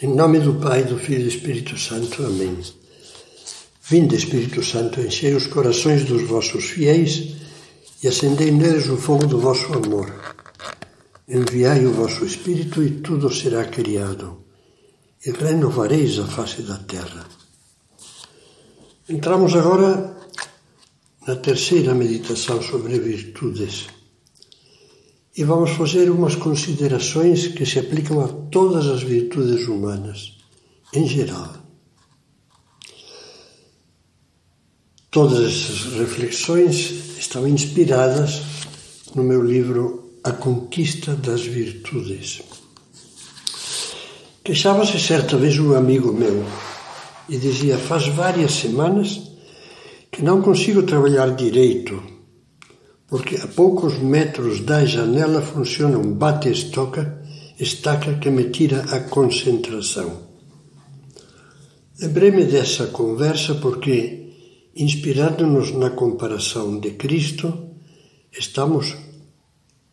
[0.00, 2.24] Em nome do Pai, do Filho e do Espírito Santo.
[2.24, 2.56] Amém.
[3.82, 7.34] Vinde, Espírito Santo, enchei os corações dos vossos fiéis
[8.00, 10.14] e acendei neles o fogo do vosso amor.
[11.26, 14.44] Enviai o vosso Espírito e tudo será criado,
[15.26, 17.26] e renovareis a face da terra.
[19.08, 20.16] Entramos agora
[21.26, 23.88] na terceira meditação sobre virtudes
[25.38, 30.36] e vamos fazer umas considerações que se aplicam a todas as virtudes humanas,
[30.92, 31.52] em geral.
[35.12, 38.42] Todas essas reflexões estão inspiradas
[39.14, 42.42] no meu livro A Conquista das Virtudes.
[44.42, 46.44] Queixava-se certa vez um amigo meu
[47.28, 49.20] e dizia: Faz várias semanas
[50.10, 52.17] que não consigo trabalhar direito
[53.08, 57.18] porque a poucos metros da janela funciona um bate-estaca
[57.58, 60.28] estaca que me tira a concentração.
[62.00, 64.30] Lembrei-me dessa conversa porque,
[64.76, 67.70] inspirando-nos na comparação de Cristo,
[68.30, 68.94] estamos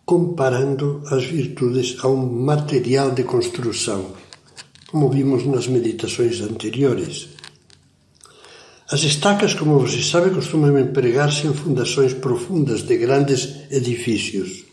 [0.05, 4.13] comparando as virtudes a um material de construção,
[4.85, 7.29] como vimos nas meditações anteriores.
[8.87, 14.63] As estacas, como você sabe, costumam empregar-se em fundações profundas de grandes edifícios.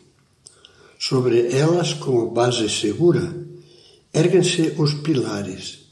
[0.99, 3.35] Sobre elas, como base segura,
[4.13, 5.87] erguem-se os pilares.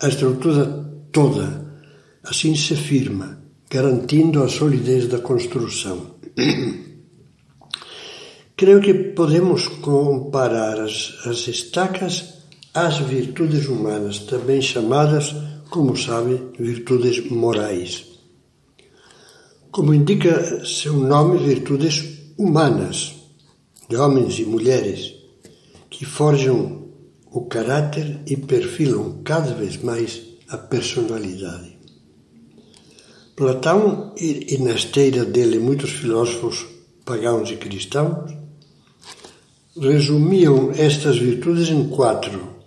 [0.00, 0.66] A estrutura
[1.12, 1.68] toda
[2.24, 6.16] assim se firma, garantindo a solidez da construção.
[8.56, 12.34] Creio que podemos comparar as, as estacas
[12.74, 15.32] às virtudes humanas, também chamadas
[15.70, 18.06] como sabe, virtudes morais.
[19.70, 22.04] Como indica seu nome, virtudes
[22.38, 23.14] humanas,
[23.88, 25.14] de homens e mulheres,
[25.90, 26.88] que forjam
[27.30, 31.76] o caráter e perfilam cada vez mais a personalidade.
[33.36, 36.66] Platão, e na esteira dele muitos filósofos
[37.04, 38.32] pagãos e cristãos,
[39.76, 42.57] resumiam estas virtudes em quatro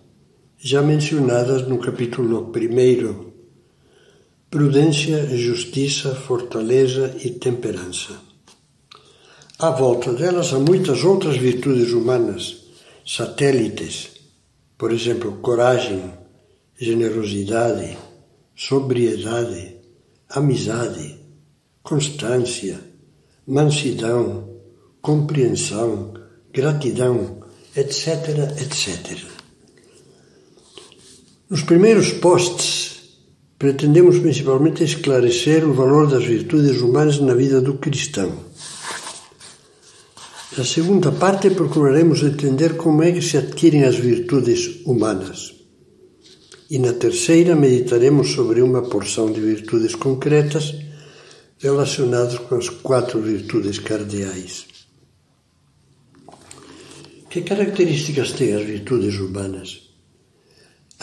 [0.63, 3.31] já mencionadas no capítulo 1,
[4.47, 8.13] prudência, justiça, fortaleza e temperança.
[9.57, 12.57] À volta delas há muitas outras virtudes humanas,
[13.03, 14.11] satélites,
[14.77, 16.13] por exemplo, coragem,
[16.77, 17.97] generosidade,
[18.55, 19.77] sobriedade,
[20.29, 21.17] amizade,
[21.81, 22.79] constância,
[23.47, 24.47] mansidão,
[25.01, 26.13] compreensão,
[26.53, 27.41] gratidão,
[27.75, 28.27] etc.,
[28.61, 29.40] etc.
[31.51, 33.17] Nos primeiros posts,
[33.59, 38.31] pretendemos principalmente esclarecer o valor das virtudes humanas na vida do cristão.
[40.57, 45.53] Na segunda parte, procuraremos entender como é que se adquirem as virtudes humanas.
[46.69, 50.73] E na terceira, meditaremos sobre uma porção de virtudes concretas
[51.59, 54.67] relacionadas com as quatro virtudes cardeais.
[57.29, 59.90] Que características têm as virtudes humanas?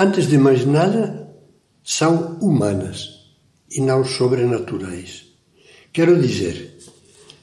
[0.00, 1.28] Antes de mais nada,
[1.82, 3.08] são humanas
[3.68, 5.26] e não sobrenaturais.
[5.92, 6.78] Quero dizer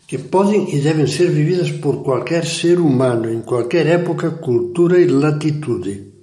[0.07, 5.05] que podem e devem ser vividas por qualquer ser humano em qualquer época, cultura e
[5.05, 6.13] latitude.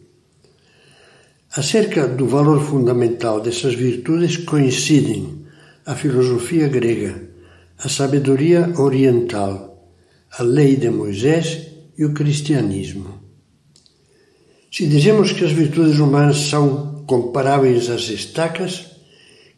[1.55, 5.45] Acerca do valor fundamental dessas virtudes coincidem
[5.85, 7.29] a filosofia grega,
[7.77, 9.87] a sabedoria oriental,
[10.31, 11.69] a lei de Moisés
[11.99, 13.22] e o cristianismo.
[14.73, 18.87] Se dizemos que as virtudes humanas são comparáveis às estacas,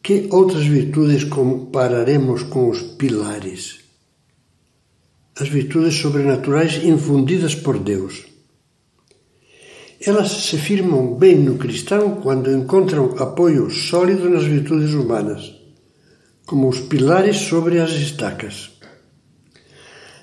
[0.02, 3.78] que outras virtudes compararemos com os pilares?
[5.38, 8.24] As virtudes sobrenaturais infundidas por Deus.
[10.04, 15.54] Elas se firmam bem no cristão quando encontram apoio sólido nas virtudes humanas,
[16.44, 18.72] como os pilares sobre as estacas.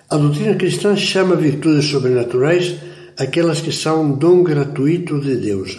[0.10, 2.91] A doutrina cristã chama virtudes sobrenaturais
[3.22, 5.78] aquelas que são dom gratuito de Deus.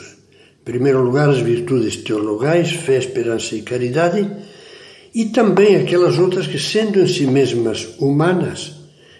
[0.60, 4.30] Em primeiro lugar, as virtudes teologais, fé, esperança e caridade,
[5.12, 8.74] e também aquelas outras que, sendo em si mesmas humanas,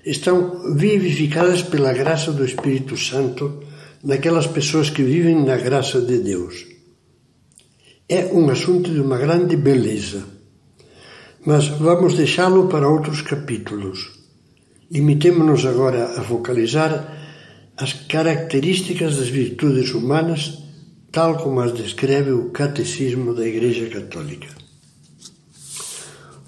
[0.06, 3.60] estão vivificadas pela graça do Espírito Santo
[4.04, 6.64] naquelas pessoas que vivem na graça de Deus.
[8.08, 10.22] É um assunto de uma grande beleza,
[11.44, 14.12] mas vamos deixá-lo para outros capítulos.
[14.90, 17.21] Limitemos-nos agora a focalizar
[17.76, 20.58] as características das virtudes humanas,
[21.10, 24.48] tal como as descreve o Catecismo da Igreja Católica.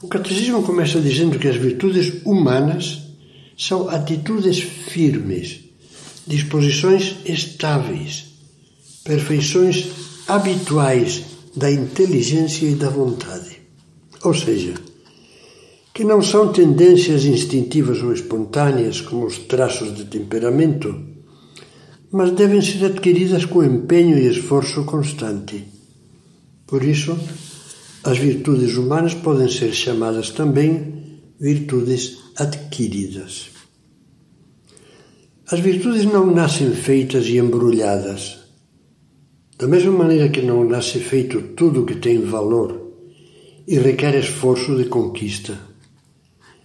[0.03, 3.03] O Catecismo começa dizendo que as virtudes humanas
[3.57, 5.61] são atitudes firmes,
[6.27, 8.27] disposições estáveis,
[9.03, 9.87] perfeições
[10.29, 11.23] habituais
[11.57, 13.61] da inteligência e da vontade.
[14.23, 14.75] Ou seja,
[15.93, 21.14] que não são tendências instintivas ou espontâneas, como os traços de temperamento,
[22.15, 25.65] mas devem ser adquiridas com empenho e esforço constante.
[26.65, 27.19] Por isso,
[28.05, 30.95] as virtudes humanas podem ser chamadas também
[31.41, 33.51] virtudes adquiridas.
[35.51, 38.39] As virtudes não nascem feitas e embrulhadas.
[39.59, 42.93] Da mesma maneira que não nasce feito tudo que tem valor
[43.67, 45.59] e requer esforço de conquista.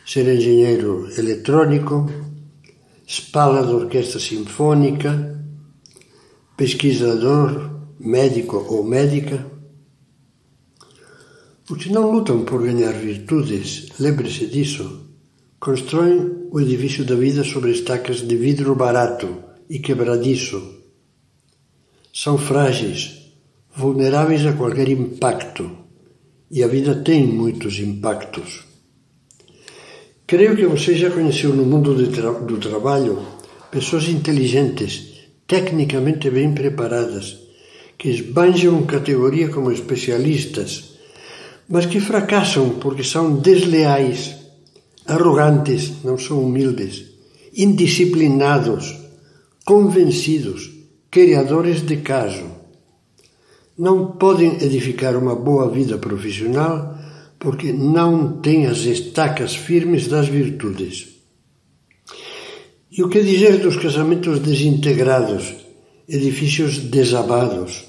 [0.06, 2.08] Ser engenheiro eletrônico,
[3.08, 5.39] espala de orquestra sinfônica,
[6.60, 9.50] pesquisador, médico ou médica.
[11.70, 15.06] Os que não lutam por ganhar virtudes, lembre-se disso,
[15.58, 20.62] constroem o edifício da vida sobre estacas de vidro barato e quebradiço
[22.14, 23.32] são frágeis,
[23.74, 25.72] vulneráveis a qualquer impacto,
[26.52, 28.66] e a vida tem muitos impactos.
[30.28, 33.26] Creio que você já conheceu no mundo tra do trabalho
[33.72, 35.09] pessoas inteligentes,
[35.50, 37.40] tecnicamente bem preparadas,
[37.98, 40.94] que esbanjam categoria como especialistas,
[41.68, 44.36] mas que fracassam porque são desleais,
[45.08, 47.04] arrogantes, não são humildes,
[47.52, 48.96] indisciplinados,
[49.66, 50.70] convencidos
[51.10, 52.46] criadores de caso.
[53.76, 56.96] Não podem edificar uma boa vida profissional
[57.40, 61.19] porque não têm as estacas firmes das virtudes.
[62.92, 65.54] E o que dizer dos casamentos desintegrados,
[66.08, 67.86] edifícios desabados,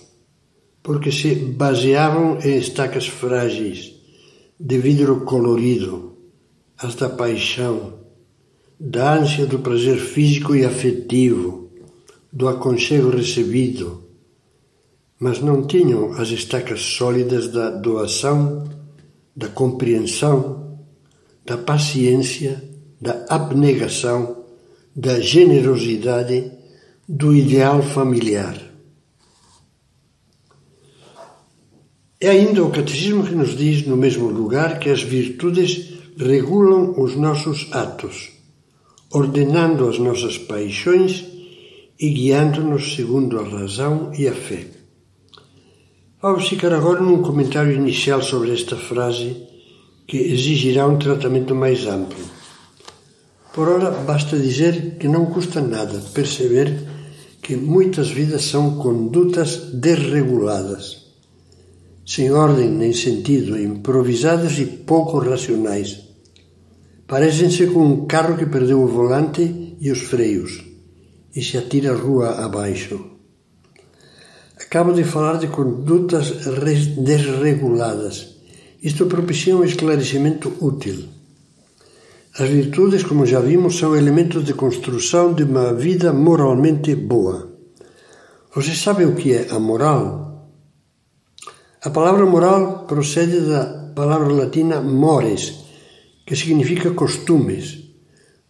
[0.83, 3.95] porque se baseavam em estacas frágeis,
[4.59, 6.19] de vidro colorido,
[6.77, 7.95] as da paixão,
[8.79, 11.71] da ânsia do prazer físico e afetivo,
[12.31, 14.05] do aconchego recebido,
[15.19, 18.69] mas não tinham as estacas sólidas da doação,
[19.35, 20.79] da compreensão,
[21.45, 22.63] da paciência,
[23.01, 24.40] da abnegação,
[25.01, 26.53] da generosidade,
[27.09, 28.55] do ideal familiar.
[32.21, 37.17] É ainda o Catecismo que nos diz, no mesmo lugar, que as virtudes regulam os
[37.17, 38.29] nossos atos,
[39.11, 41.25] ordenando as nossas paixões
[41.99, 44.67] e guiando-nos segundo a razão e a fé.
[46.21, 49.35] Vamos ficar agora num comentário inicial sobre esta frase
[50.07, 52.30] que exigirá um tratamento mais amplo.
[53.53, 56.87] Por ora, basta dizer que não custa nada perceber
[57.43, 61.07] que muitas vidas são condutas desreguladas,
[62.07, 65.99] sem ordem nem sentido, improvisadas e pouco racionais.
[67.09, 70.63] Parecem-se com um carro que perdeu o volante e os freios
[71.35, 73.05] e se atira rua abaixo.
[74.57, 76.47] Acabo de falar de condutas
[76.97, 78.37] desreguladas.
[78.81, 81.20] Isto propicia um esclarecimento útil.
[82.41, 87.39] As virtudes, como já vimos, são elementos de construção de uma vida moralmente boa.
[88.55, 90.49] Você sabe o que é a moral?
[91.85, 95.45] A palavra moral procede da palavra latina mores,
[96.27, 97.65] que significa costumes,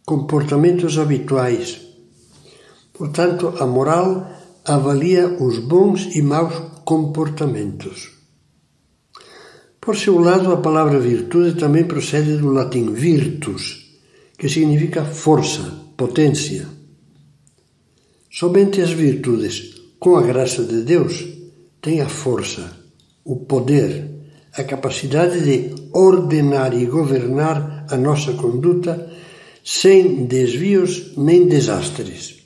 [0.07, 1.91] comportamentos habituais,
[3.01, 4.31] Portanto, a moral
[4.63, 6.53] avalia os bons e maus
[6.85, 8.11] comportamentos.
[9.81, 13.80] Por seu lado, a palavra virtude também procede do latim virtus,
[14.41, 16.67] que significa força, potência.
[18.31, 21.27] Somente as virtudes, com a graça de Deus,
[21.83, 22.75] têm a força,
[23.23, 24.09] o poder,
[24.55, 29.13] a capacidade de ordenar e governar a nossa conduta
[29.63, 32.39] sem desvios nem desastres.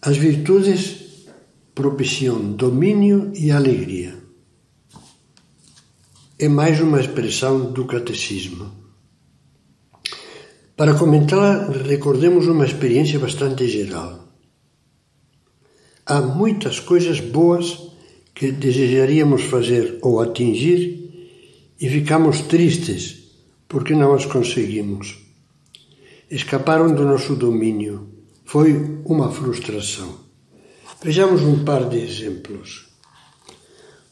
[0.00, 0.96] As virtudes
[1.72, 4.16] propiciam domínio e alegria.
[6.40, 8.81] É mais uma expressão do catecismo.
[10.74, 14.26] Para comentá-la, recordemos uma experiência bastante geral.
[16.06, 17.92] Há muitas coisas boas
[18.34, 21.36] que desejaríamos fazer ou atingir
[21.78, 23.22] e ficamos tristes
[23.68, 25.18] porque não as conseguimos.
[26.30, 28.08] Escaparam do nosso domínio
[28.46, 28.72] foi
[29.04, 30.20] uma frustração.
[31.02, 32.88] Vejamos um par de exemplos.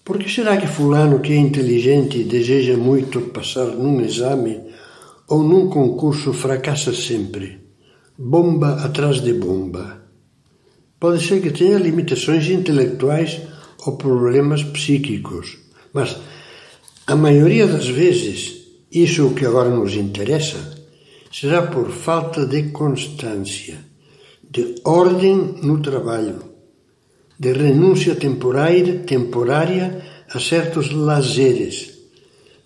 [0.05, 4.70] Por que será que Fulano, que é inteligente e deseja muito passar num exame
[5.31, 7.61] ou num concurso, fracassa sempre?
[8.19, 10.03] Bomba atrás de bomba.
[10.99, 13.41] Pode ser que tenha limitações intelectuais
[13.87, 15.57] ou problemas psíquicos,
[15.95, 16.17] mas
[17.07, 20.79] a maioria das vezes, isso que agora nos interessa,
[21.33, 23.79] será por falta de constância
[24.51, 26.43] de ordem no trabalho,
[27.39, 31.99] de renúncia temporária a certos lazeres,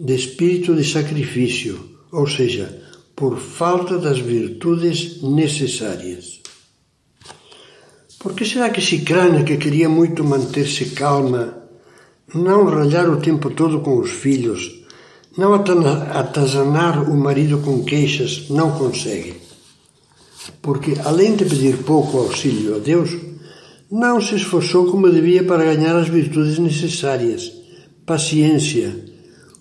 [0.01, 2.81] de espírito de sacrifício, ou seja,
[3.17, 6.41] por falta das virtudes necessárias.
[8.21, 11.59] Por que será que Cicrana, que queria muito manter-se calma,
[12.33, 14.83] não ralhar o tempo todo com os filhos,
[15.37, 19.35] não atazanar o marido com queixas, não consegue?
[20.63, 23.11] Porque, além de pedir pouco auxílio a Deus,
[23.91, 27.53] não se esforçou como devia para ganhar as virtudes necessárias:
[28.07, 29.05] paciência,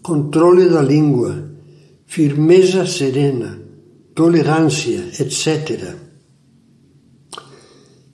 [0.01, 1.52] controle da língua,
[2.13, 3.59] firmeza serena,
[4.13, 5.95] tolerância, etc.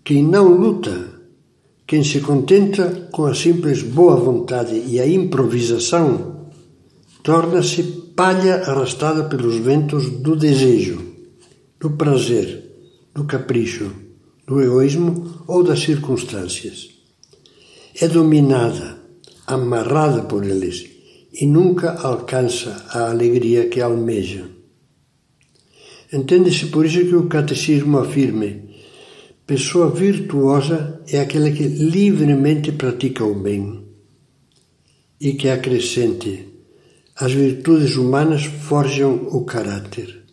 [0.05, 1.19] Quem não luta,
[1.85, 6.47] quem se contenta com a simples boa vontade e a improvisação,
[7.21, 7.83] torna-se
[8.15, 11.03] palha arrastada pelos ventos do desejo,
[11.77, 12.71] do prazer,
[13.13, 13.91] do capricho,
[14.47, 16.89] do egoísmo ou das circunstâncias.
[17.99, 18.97] É dominada,
[19.45, 20.98] amarrada por eles
[21.33, 24.45] e nunca alcança a alegria que almeja.
[26.11, 28.69] Entende-se por isso que o catecismo afirme:
[29.45, 33.85] pessoa virtuosa é aquela que livremente pratica o bem
[35.21, 36.47] e que acrescente:
[37.15, 40.23] as virtudes humanas forjam o caráter,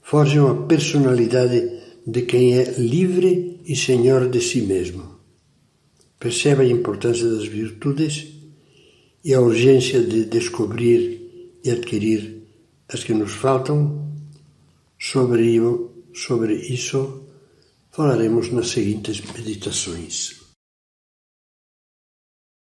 [0.00, 5.12] forjam a personalidade de quem é livre e senhor de si mesmo.
[6.18, 8.31] Percebe a importância das virtudes
[9.24, 12.42] e a urgência de descobrir e adquirir
[12.88, 14.10] as que nos faltam.
[14.98, 15.60] Sobre,
[16.14, 17.22] sobre isso
[17.90, 20.41] falaremos nas seguintes meditações.